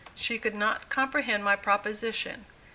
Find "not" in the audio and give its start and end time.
0.55-0.89